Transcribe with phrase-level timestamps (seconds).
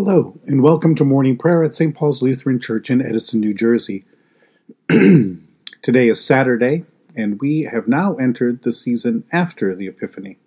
[0.00, 1.92] Hello, and welcome to morning prayer at St.
[1.92, 4.04] Paul's Lutheran Church in Edison, New Jersey.
[4.88, 6.84] Today is Saturday,
[7.16, 10.38] and we have now entered the season after the Epiphany.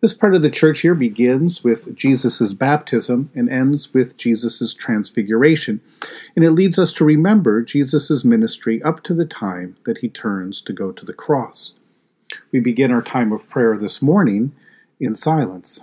[0.00, 5.82] This part of the church year begins with Jesus' baptism and ends with Jesus' transfiguration,
[6.34, 10.62] and it leads us to remember Jesus' ministry up to the time that he turns
[10.62, 11.74] to go to the cross.
[12.50, 14.54] We begin our time of prayer this morning
[14.98, 15.82] in silence.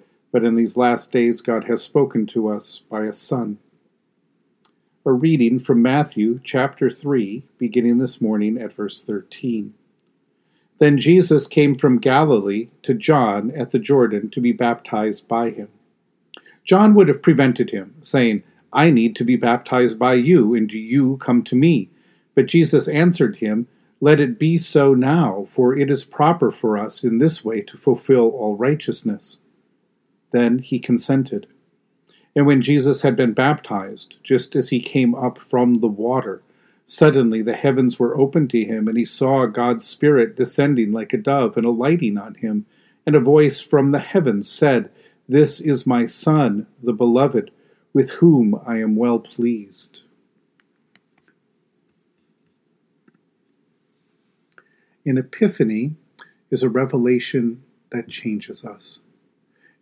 [0.31, 3.57] but in these last days God has spoken to us by a Son.
[5.05, 9.73] A reading from Matthew chapter 3, beginning this morning at verse 13.
[10.79, 15.69] Then Jesus came from Galilee to John at the Jordan to be baptized by him.
[16.63, 18.43] John would have prevented him, saying,
[18.73, 21.89] I need to be baptized by you, and do you come to me?
[22.35, 23.67] But Jesus answered him,
[23.99, 27.77] Let it be so now, for it is proper for us in this way to
[27.77, 29.41] fulfill all righteousness.
[30.31, 31.47] Then he consented.
[32.35, 36.41] And when Jesus had been baptized, just as he came up from the water,
[36.85, 41.17] suddenly the heavens were opened to him, and he saw God's Spirit descending like a
[41.17, 42.65] dove and alighting on him.
[43.05, 44.89] And a voice from the heavens said,
[45.27, 47.51] This is my Son, the Beloved,
[47.93, 50.01] with whom I am well pleased.
[55.05, 55.95] An epiphany
[56.51, 58.99] is a revelation that changes us.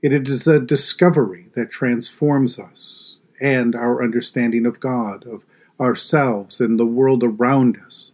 [0.01, 5.43] It is a discovery that transforms us and our understanding of God, of
[5.77, 8.11] ourselves, and the world around us.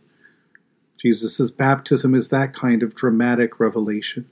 [1.00, 4.28] Jesus' baptism is that kind of dramatic revelation.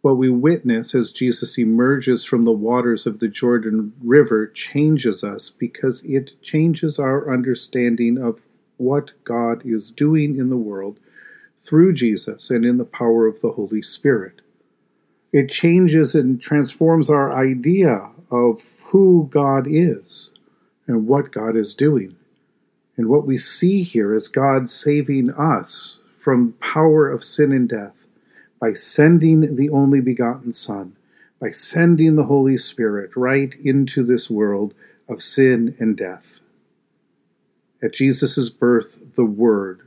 [0.00, 5.50] What we witness as Jesus emerges from the waters of the Jordan River changes us
[5.50, 8.40] because it changes our understanding of
[8.78, 10.98] what God is doing in the world
[11.62, 14.40] through Jesus and in the power of the Holy Spirit
[15.34, 20.30] it changes and transforms our idea of who God is
[20.86, 22.14] and what God is doing.
[22.96, 28.06] And what we see here is God saving us from power of sin and death
[28.60, 30.94] by sending the only begotten Son,
[31.40, 34.72] by sending the Holy Spirit right into this world
[35.08, 36.38] of sin and death.
[37.82, 39.80] At Jesus' birth, the Word,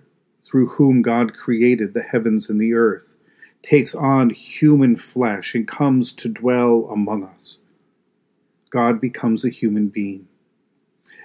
[0.44, 3.08] through whom God created the heavens and the earth,
[3.64, 7.60] takes on human flesh and comes to dwell among us.
[8.70, 10.28] God becomes a human being.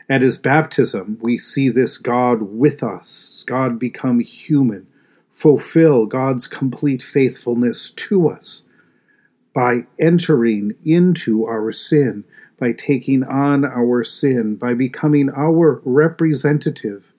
[0.08, 4.86] At his baptism, we see this God with us, God become human,
[5.30, 8.64] fulfill God's complete faithfulness to us
[9.54, 12.24] by entering into our sin,
[12.58, 17.11] by taking on our sin, by becoming our representative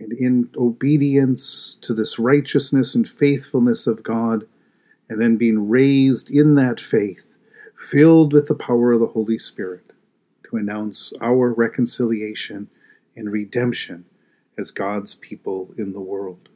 [0.00, 4.46] and in obedience to this righteousness and faithfulness of God,
[5.08, 7.36] and then being raised in that faith,
[7.76, 9.92] filled with the power of the Holy Spirit,
[10.48, 12.68] to announce our reconciliation
[13.16, 14.04] and redemption
[14.56, 16.48] as God's people in the world.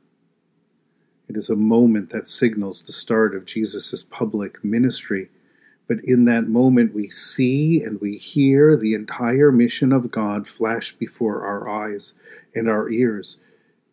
[1.28, 5.30] It is a moment that signals the start of Jesus' public ministry
[5.88, 10.92] but in that moment, we see and we hear the entire mission of God flash
[10.92, 12.14] before our eyes
[12.54, 13.36] and our ears.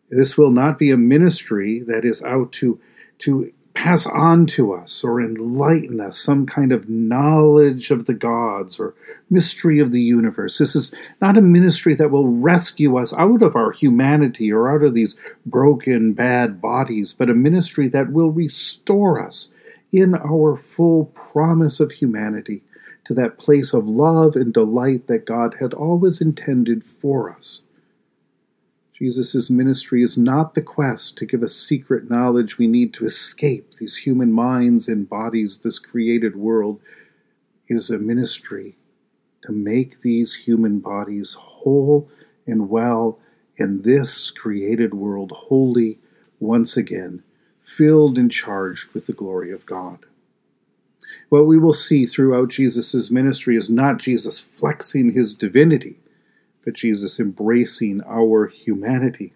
[0.08, 2.80] This will not be a ministry that is out to,
[3.18, 8.80] to pass on to us or enlighten us some kind of knowledge of the gods
[8.80, 8.94] or
[9.28, 10.58] mystery of the universe.
[10.58, 14.82] This is not a ministry that will rescue us out of our humanity or out
[14.82, 15.16] of these
[15.46, 19.50] broken, bad bodies, but a ministry that will restore us
[19.92, 22.62] in our full promise of humanity
[23.04, 27.62] to that place of love and delight that God had always intended for us.
[28.92, 33.76] Jesus' ministry is not the quest to give us secret knowledge we need to escape
[33.78, 36.80] these human minds and bodies, this created world.
[37.66, 38.76] It is a ministry
[39.44, 42.10] to make these human bodies whole
[42.46, 43.18] and well
[43.56, 45.98] in this created world, holy
[46.38, 47.22] once again,
[47.76, 49.98] filled and charged with the glory of God.
[51.28, 56.00] What we will see throughout Jesus' ministry is not Jesus flexing his divinity
[56.64, 59.32] but Jesus embracing our humanity.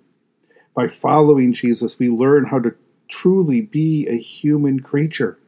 [0.74, 2.74] By following Jesus, we learn how to
[3.08, 5.38] truly be a human creature.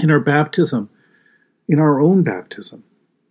[0.00, 0.90] In our baptism,
[1.68, 2.84] in our own baptism,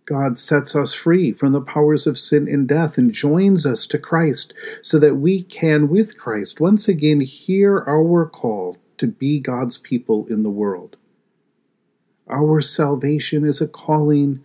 [0.08, 3.98] God sets us free from the powers of sin and death and joins us to
[3.98, 9.76] Christ so that we can, with Christ, once again hear our call to be God's
[9.76, 10.96] people in the world.
[12.26, 14.42] Our salvation is a calling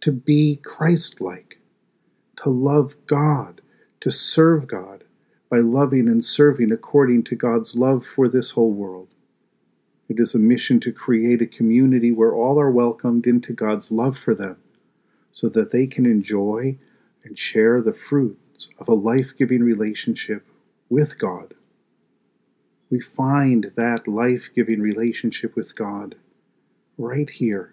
[0.00, 1.58] to be Christ like
[2.44, 3.62] to love God,
[4.02, 5.02] to serve God
[5.50, 9.08] by loving and serving according to God's love for this whole world.
[10.08, 14.16] It is a mission to create a community where all are welcomed into God's love
[14.16, 14.56] for them
[15.32, 16.76] so that they can enjoy
[17.24, 20.46] and share the fruits of a life giving relationship
[20.88, 21.54] with God.
[22.90, 26.16] We find that life giving relationship with God
[26.98, 27.72] right here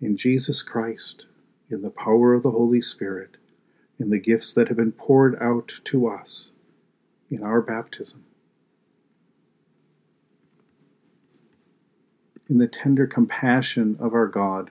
[0.00, 1.26] in Jesus Christ,
[1.70, 3.36] in the power of the Holy Spirit
[3.98, 6.50] in the gifts that have been poured out to us
[7.30, 8.24] in our baptism.
[12.48, 14.70] In the tender compassion of our God,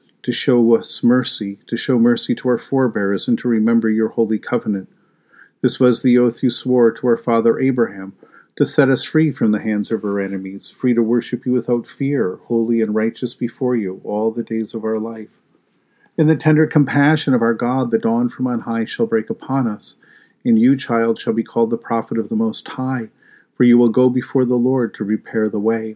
[0.23, 4.39] to show us mercy, to show mercy to our forebears, and to remember your holy
[4.39, 4.89] covenant.
[5.61, 8.13] This was the oath you swore to our father Abraham,
[8.57, 11.87] to set us free from the hands of our enemies, free to worship you without
[11.87, 15.29] fear, holy and righteous before you all the days of our life.
[16.17, 19.67] In the tender compassion of our God, the dawn from on high shall break upon
[19.67, 19.95] us.
[20.43, 23.09] And you, child, shall be called the prophet of the Most High,
[23.55, 25.95] for you will go before the Lord to prepare the way,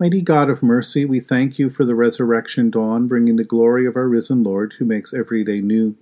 [0.00, 3.96] Mighty God of mercy, we thank you for the resurrection dawn, bringing the glory of
[3.96, 5.96] our risen Lord who makes every day new.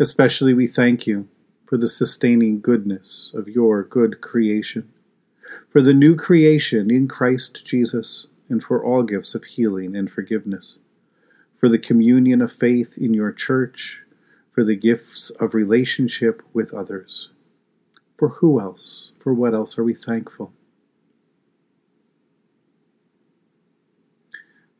[0.00, 1.28] Especially we thank you
[1.66, 4.92] for the sustaining goodness of your good creation,
[5.70, 10.78] for the new creation in Christ Jesus, and for all gifts of healing and forgiveness,
[11.60, 14.00] for the communion of faith in your church,
[14.52, 17.28] for the gifts of relationship with others.
[18.18, 19.12] For who else?
[19.20, 20.52] For what else are we thankful?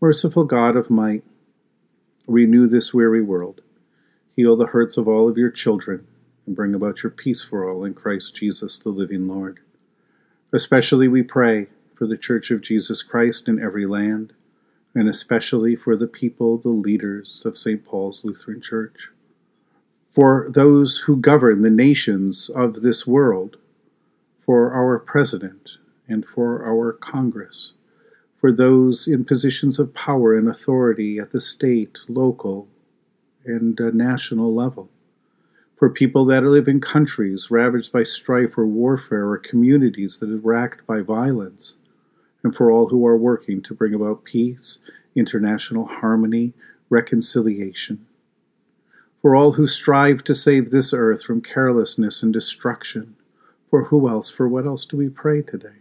[0.01, 1.25] Merciful God of might,
[2.27, 3.61] renew this weary world.
[4.35, 6.07] Heal the hurts of all of your children,
[6.47, 9.61] and bring about your peace for all in Christ Jesus, the living Lord.
[10.53, 14.33] Especially we pray for the Church of Jesus Christ in every land,
[14.95, 17.85] and especially for the people, the leaders of St.
[17.85, 19.11] Paul's Lutheran Church
[20.17, 23.59] for those who govern the nations of this world,
[24.41, 25.73] for our president
[26.09, 27.73] and for our Congress,
[28.47, 32.69] for those in positions of power and authority at the state, local,
[33.45, 34.89] and uh, national level,
[35.77, 40.37] for people that live in countries ravaged by strife or warfare, or communities that are
[40.37, 41.75] racked by violence,
[42.45, 44.79] and for all who are working to bring about peace,
[45.17, 46.53] international harmony,
[46.89, 48.07] reconciliation
[49.21, 53.17] for all who strive to save this earth from carelessness and destruction.
[53.71, 55.81] For who else, for what else do we pray today?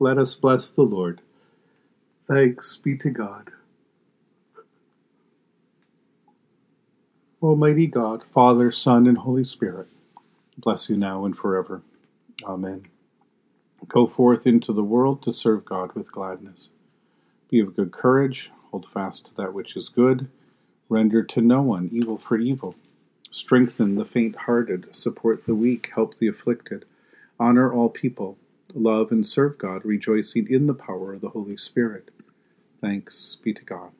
[0.00, 1.20] Let us bless the Lord.
[2.26, 3.50] Thanks be to God.
[7.40, 9.86] Almighty God, Father, Son, and Holy Spirit,
[10.56, 11.82] bless you now and forever.
[12.42, 12.86] Amen.
[13.86, 16.70] Go forth into the world to serve God with gladness.
[17.50, 20.28] Be of good courage, hold fast to that which is good,
[20.88, 22.74] render to no one evil for evil.
[23.30, 26.84] Strengthen the faint hearted, support the weak, help the afflicted,
[27.38, 28.38] honor all people,
[28.72, 32.10] love and serve God, rejoicing in the power of the Holy Spirit.
[32.80, 33.92] Thanks be to God.